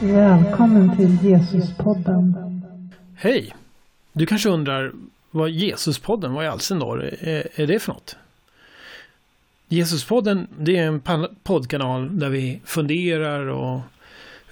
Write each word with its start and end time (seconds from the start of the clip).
Välkommen 0.00 0.96
till 0.96 1.30
Jesuspodden. 1.30 2.36
Hej! 3.16 3.54
Du 4.12 4.26
kanske 4.26 4.48
undrar 4.48 4.92
vad 5.30 5.50
Jesuspodden, 5.50 6.32
vad 6.32 6.44
i 6.44 6.48
all 6.48 6.60
sin 6.60 6.78
dar 6.78 6.98
är, 6.98 7.48
är 7.54 7.66
det 7.66 7.78
för 7.78 7.92
något? 7.92 8.16
Jesuspodden, 9.68 10.46
det 10.58 10.76
är 10.76 10.86
en 10.86 11.28
poddkanal 11.42 12.18
där 12.18 12.28
vi 12.28 12.60
funderar 12.64 13.46
och 13.46 13.80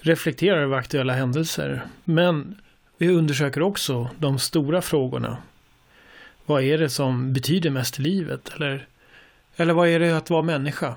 reflekterar 0.00 0.58
över 0.58 0.76
aktuella 0.76 1.12
händelser. 1.12 1.82
Men 2.04 2.58
vi 2.98 3.08
undersöker 3.08 3.62
också 3.62 4.08
de 4.18 4.38
stora 4.38 4.82
frågorna. 4.82 5.36
Vad 6.46 6.62
är 6.62 6.78
det 6.78 6.90
som 6.90 7.32
betyder 7.32 7.70
mest 7.70 7.98
i 7.98 8.02
livet? 8.02 8.52
Eller, 8.56 8.86
eller 9.56 9.72
vad 9.72 9.88
är 9.88 10.00
det 10.00 10.16
att 10.16 10.30
vara 10.30 10.42
människa? 10.42 10.94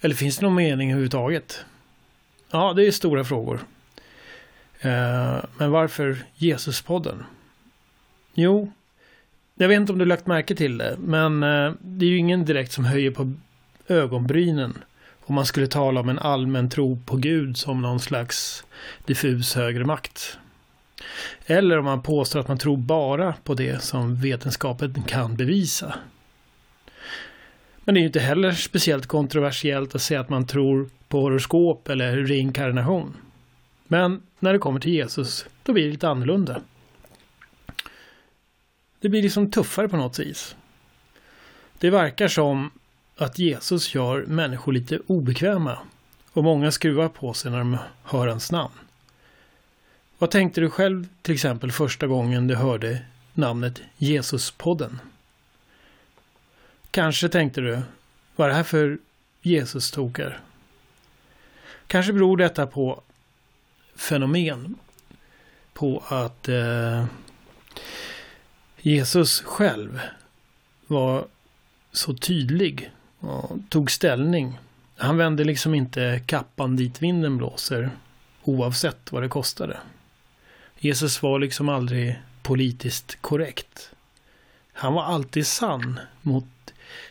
Eller 0.00 0.14
finns 0.14 0.36
det 0.38 0.46
någon 0.46 0.54
mening 0.54 0.90
överhuvudtaget? 0.90 1.64
Ja, 2.54 2.72
det 2.72 2.86
är 2.86 2.90
stora 2.90 3.24
frågor. 3.24 3.60
Eh, 4.80 5.38
men 5.58 5.70
varför 5.70 6.16
Jesuspodden? 6.34 7.24
Jo, 8.34 8.72
jag 9.54 9.68
vet 9.68 9.76
inte 9.76 9.92
om 9.92 9.98
du 9.98 10.04
lagt 10.04 10.26
märke 10.26 10.54
till 10.54 10.78
det, 10.78 10.96
men 10.98 11.42
eh, 11.42 11.72
det 11.80 12.06
är 12.06 12.10
ju 12.10 12.16
ingen 12.16 12.44
direkt 12.44 12.72
som 12.72 12.84
höjer 12.84 13.10
på 13.10 13.32
ögonbrynen 13.88 14.78
om 15.20 15.34
man 15.34 15.46
skulle 15.46 15.66
tala 15.66 16.00
om 16.00 16.08
en 16.08 16.18
allmän 16.18 16.70
tro 16.70 16.98
på 17.06 17.16
Gud 17.16 17.56
som 17.56 17.82
någon 17.82 18.00
slags 18.00 18.64
diffus 19.04 19.54
högre 19.54 19.84
makt. 19.84 20.38
Eller 21.46 21.78
om 21.78 21.84
man 21.84 22.02
påstår 22.02 22.40
att 22.40 22.48
man 22.48 22.58
tror 22.58 22.76
bara 22.76 23.34
på 23.44 23.54
det 23.54 23.82
som 23.82 24.16
vetenskapen 24.20 25.02
kan 25.02 25.36
bevisa. 25.36 25.94
Men 27.84 27.94
det 27.94 27.98
är 27.98 28.02
ju 28.02 28.06
inte 28.06 28.20
heller 28.20 28.52
speciellt 28.52 29.06
kontroversiellt 29.06 29.94
att 29.94 30.02
säga 30.02 30.20
att 30.20 30.28
man 30.28 30.46
tror 30.46 30.90
på 31.08 31.20
horoskop 31.20 31.88
eller 31.88 32.16
reinkarnation. 32.16 33.16
Men 33.86 34.22
när 34.38 34.52
det 34.52 34.58
kommer 34.58 34.80
till 34.80 34.92
Jesus, 34.92 35.46
då 35.62 35.72
blir 35.72 35.84
det 35.84 35.90
lite 35.90 36.08
annorlunda. 36.08 36.60
Det 39.00 39.08
blir 39.08 39.22
liksom 39.22 39.50
tuffare 39.50 39.88
på 39.88 39.96
något 39.96 40.18
vis. 40.18 40.56
Det 41.78 41.90
verkar 41.90 42.28
som 42.28 42.70
att 43.16 43.38
Jesus 43.38 43.94
gör 43.94 44.24
människor 44.26 44.72
lite 44.72 44.98
obekväma 45.06 45.78
och 46.32 46.44
många 46.44 46.70
skruvar 46.70 47.08
på 47.08 47.34
sig 47.34 47.50
när 47.50 47.58
de 47.58 47.78
hör 48.02 48.26
hans 48.26 48.52
namn. 48.52 48.74
Vad 50.18 50.30
tänkte 50.30 50.60
du 50.60 50.70
själv 50.70 51.06
till 51.22 51.34
exempel 51.34 51.72
första 51.72 52.06
gången 52.06 52.46
du 52.46 52.54
hörde 52.54 53.02
namnet 53.34 53.82
Jesuspodden? 53.96 55.00
Kanske 56.94 57.28
tänkte 57.28 57.60
du, 57.60 57.82
vad 58.36 58.44
är 58.44 58.48
det 58.48 58.56
här 58.56 58.62
för 58.62 58.98
Jesus-tokar? 59.42 60.40
Kanske 61.86 62.12
beror 62.12 62.36
detta 62.36 62.66
på 62.66 63.00
fenomen. 63.96 64.74
På 65.72 66.02
att 66.08 66.48
eh, 66.48 67.04
Jesus 68.78 69.40
själv 69.40 70.00
var 70.86 71.26
så 71.92 72.14
tydlig 72.14 72.90
och 73.18 73.58
tog 73.68 73.90
ställning. 73.90 74.58
Han 74.96 75.16
vände 75.16 75.44
liksom 75.44 75.74
inte 75.74 76.22
kappan 76.26 76.76
dit 76.76 77.02
vinden 77.02 77.38
blåser 77.38 77.90
oavsett 78.42 79.12
vad 79.12 79.22
det 79.22 79.28
kostade. 79.28 79.78
Jesus 80.78 81.22
var 81.22 81.38
liksom 81.38 81.68
aldrig 81.68 82.22
politiskt 82.42 83.18
korrekt. 83.20 83.90
Han 84.72 84.94
var 84.94 85.04
alltid 85.04 85.46
sann 85.46 86.00
mot 86.22 86.44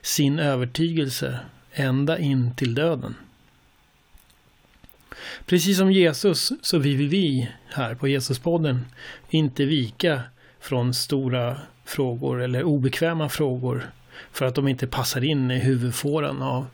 sin 0.02 0.40
övertygelse 0.40 1.40
ända 1.72 2.18
in 2.20 2.56
till 2.56 2.76
döden. 2.76 3.16
Precis 5.46 5.78
som 5.78 5.92
Jesus 5.92 6.52
så 6.62 6.78
vill 6.78 7.08
vi 7.08 7.50
här 7.68 7.96
på 7.96 8.08
Jesuspodden 8.08 8.86
inte 9.30 9.66
vika 9.66 10.22
från 10.60 10.94
stora 10.94 11.58
frågor 11.86 12.42
eller 12.42 12.64
obekväma 12.64 13.30
frågor 13.30 13.90
för 14.32 14.46
att 14.46 14.56
de 14.56 14.68
inte 14.68 14.88
passar 14.88 15.24
in 15.24 15.52
i 15.52 15.60
huvudfåran 15.60 16.42
av 16.42 16.66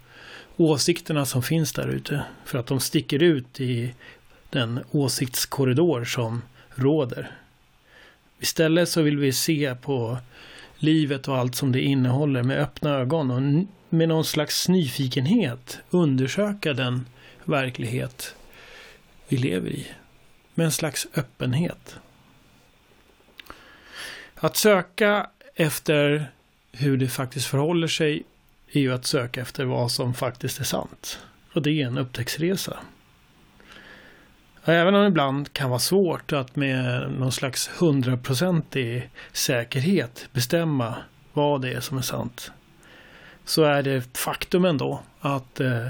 åsikterna 0.57 1.25
som 1.25 1.43
finns 1.43 1.73
där 1.73 1.87
ute. 1.87 2.23
För 2.45 2.59
att 2.59 2.67
de 2.67 2.79
sticker 2.79 3.23
ut 3.23 3.61
i 3.61 3.93
den 4.49 4.79
åsiktskorridor 4.91 6.05
som 6.05 6.41
råder. 6.75 7.31
Istället 8.39 8.89
så 8.89 9.01
vill 9.01 9.17
vi 9.17 9.33
se 9.33 9.75
på 9.75 10.17
livet 10.79 11.27
och 11.27 11.37
allt 11.37 11.55
som 11.55 11.71
det 11.71 11.81
innehåller 11.81 12.43
med 12.43 12.59
öppna 12.59 12.89
ögon 12.89 13.31
och 13.31 13.65
med 13.89 14.09
någon 14.09 14.25
slags 14.25 14.69
nyfikenhet 14.69 15.79
undersöka 15.89 16.73
den 16.73 17.05
verklighet 17.43 18.35
vi 19.27 19.37
lever 19.37 19.69
i. 19.69 19.87
Med 20.53 20.65
en 20.65 20.71
slags 20.71 21.07
öppenhet. 21.15 21.95
Att 24.35 24.57
söka 24.57 25.29
efter 25.55 26.31
hur 26.71 26.97
det 26.97 27.07
faktiskt 27.07 27.45
förhåller 27.45 27.87
sig 27.87 28.23
är 28.71 28.79
ju 28.79 28.93
att 28.93 29.05
söka 29.05 29.41
efter 29.41 29.65
vad 29.65 29.91
som 29.91 30.13
faktiskt 30.13 30.59
är 30.59 30.63
sant. 30.63 31.19
Och 31.53 31.61
det 31.61 31.81
är 31.81 31.87
en 31.87 31.97
upptäcktsresa. 31.97 32.79
Även 34.65 34.95
om 34.95 35.01
det 35.01 35.07
ibland 35.07 35.53
kan 35.53 35.69
vara 35.69 35.79
svårt 35.79 36.33
att 36.33 36.55
med 36.55 37.11
någon 37.11 37.31
slags 37.31 37.69
hundraprocentig 37.79 39.09
säkerhet 39.31 40.29
bestämma 40.31 40.95
vad 41.33 41.61
det 41.61 41.73
är 41.73 41.79
som 41.79 41.97
är 41.97 42.01
sant. 42.01 42.51
Så 43.45 43.63
är 43.63 43.83
det 43.83 43.93
ett 43.93 44.17
faktum 44.17 44.65
ändå 44.65 45.01
att 45.19 45.59
eh, 45.59 45.87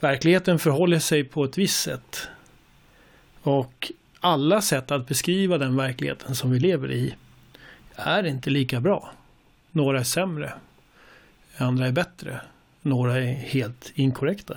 verkligheten 0.00 0.58
förhåller 0.58 0.98
sig 0.98 1.24
på 1.24 1.44
ett 1.44 1.58
visst 1.58 1.82
sätt. 1.82 2.28
Och 3.42 3.92
alla 4.20 4.62
sätt 4.62 4.90
att 4.90 5.08
beskriva 5.08 5.58
den 5.58 5.76
verkligheten 5.76 6.34
som 6.34 6.50
vi 6.50 6.58
lever 6.58 6.92
i 6.92 7.14
är 7.96 8.26
inte 8.26 8.50
lika 8.50 8.80
bra. 8.80 9.10
Några 9.70 10.00
är 10.00 10.04
sämre. 10.04 10.52
Andra 11.56 11.86
är 11.86 11.92
bättre. 11.92 12.40
Några 12.82 13.18
är 13.18 13.32
helt 13.32 13.92
inkorrekta. 13.94 14.56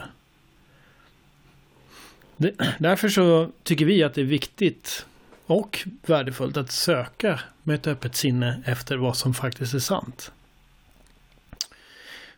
Därför 2.77 3.09
så 3.09 3.49
tycker 3.63 3.85
vi 3.85 4.03
att 4.03 4.13
det 4.13 4.21
är 4.21 4.25
viktigt 4.25 5.05
och 5.45 5.87
värdefullt 6.05 6.57
att 6.57 6.71
söka 6.71 7.39
med 7.63 7.75
ett 7.75 7.87
öppet 7.87 8.15
sinne 8.15 8.61
efter 8.65 8.97
vad 8.97 9.17
som 9.17 9.33
faktiskt 9.33 9.73
är 9.73 9.79
sant. 9.79 10.31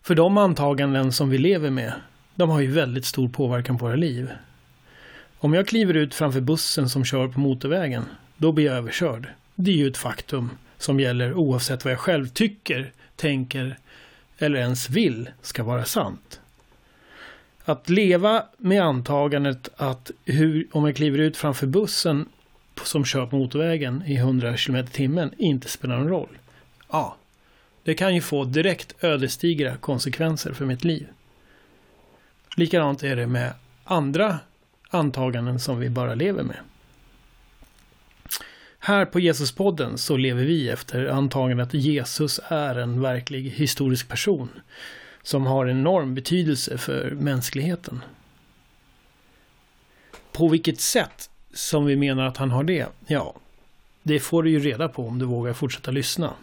För 0.01 0.15
de 0.15 0.37
antaganden 0.37 1.11
som 1.11 1.29
vi 1.29 1.37
lever 1.37 1.69
med, 1.69 1.93
de 2.35 2.49
har 2.49 2.59
ju 2.59 2.71
väldigt 2.71 3.05
stor 3.05 3.29
påverkan 3.29 3.77
på 3.77 3.85
våra 3.85 3.95
liv. 3.95 4.29
Om 5.39 5.53
jag 5.53 5.67
kliver 5.67 5.93
ut 5.93 6.15
framför 6.15 6.41
bussen 6.41 6.89
som 6.89 7.05
kör 7.05 7.27
på 7.27 7.39
motorvägen, 7.39 8.05
då 8.37 8.51
blir 8.51 8.65
jag 8.65 8.75
överkörd. 8.75 9.29
Det 9.55 9.71
är 9.71 9.75
ju 9.75 9.87
ett 9.87 9.97
faktum 9.97 10.49
som 10.77 10.99
gäller 10.99 11.33
oavsett 11.33 11.83
vad 11.83 11.93
jag 11.93 11.99
själv 11.99 12.27
tycker, 12.27 12.91
tänker 13.15 13.77
eller 14.37 14.59
ens 14.59 14.89
vill 14.89 15.29
ska 15.41 15.63
vara 15.63 15.85
sant. 15.85 16.41
Att 17.67 17.89
leva 17.89 18.43
med 18.57 18.83
antagandet 18.83 19.69
att 19.75 20.11
hur, 20.25 20.67
om 20.71 20.85
jag 20.85 20.95
kliver 20.95 21.19
ut 21.19 21.37
framför 21.37 21.67
bussen 21.67 22.25
som 22.83 23.05
kör 23.05 23.25
på 23.25 23.35
motorvägen 23.35 24.03
i 24.05 24.15
100 24.15 24.57
km 24.57 24.87
timmen 24.87 25.33
inte 25.37 25.69
spelar 25.69 25.97
någon 25.97 26.09
roll. 26.09 26.37
Ja, 26.91 27.15
det 27.83 27.93
kan 27.93 28.15
ju 28.15 28.21
få 28.21 28.43
direkt 28.43 29.03
ödesdigra 29.03 29.77
konsekvenser 29.77 30.53
för 30.53 30.65
mitt 30.65 30.83
liv. 30.83 31.07
Likadant 32.55 33.03
är 33.03 33.15
det 33.15 33.27
med 33.27 33.53
andra 33.83 34.39
antaganden 34.89 35.59
som 35.59 35.79
vi 35.79 35.89
bara 35.89 36.15
lever 36.15 36.43
med. 36.43 36.59
Här 38.79 39.05
på 39.05 39.19
Jesuspodden 39.19 39.97
så 39.97 40.17
lever 40.17 40.43
vi 40.43 40.69
efter 40.69 41.05
antagandet 41.05 41.67
att 41.67 41.73
Jesus 41.73 42.39
är 42.47 42.75
en 42.75 43.01
verklig 43.01 43.49
historisk 43.49 44.09
person 44.09 44.49
som 45.27 45.45
har 45.45 45.67
enorm 45.67 46.15
betydelse 46.15 46.77
för 46.77 47.11
mänskligheten. 47.11 48.03
På 50.31 50.47
vilket 50.47 50.81
sätt 50.81 51.29
som 51.53 51.85
vi 51.85 51.95
menar 51.95 52.25
att 52.25 52.37
han 52.37 52.51
har 52.51 52.63
det, 52.63 52.87
ja, 53.07 53.35
det 54.03 54.19
får 54.19 54.43
du 54.43 54.49
ju 54.49 54.59
reda 54.59 54.87
på 54.89 55.07
om 55.07 55.19
du 55.19 55.25
vågar 55.25 55.53
fortsätta 55.53 55.91
lyssna. 55.91 56.33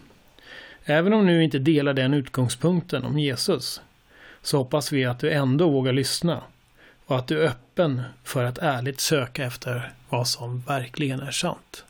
Även 0.85 1.13
om 1.13 1.27
du 1.27 1.45
inte 1.45 1.59
delar 1.59 1.95
den 1.95 2.15
utgångspunkten 2.15 3.05
om 3.05 3.19
Jesus, 3.19 3.81
så 4.43 4.59
hoppas 4.59 4.93
vi 4.93 5.05
att 5.05 5.19
du 5.19 5.31
ändå 5.31 5.69
vågar 5.69 5.93
lyssna 5.93 6.43
och 7.07 7.19
att 7.19 7.27
du 7.27 7.43
är 7.43 7.49
öppen 7.49 8.03
för 8.25 8.45
att 8.45 8.59
ärligt 8.59 9.01
söka 9.01 9.45
efter 9.45 9.93
vad 10.09 10.29
som 10.29 10.61
verkligen 10.61 11.21
är 11.21 11.31
sant. 11.31 11.85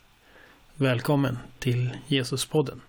Välkommen 0.75 1.37
till 1.59 1.97
Jesuspodden. 2.07 2.81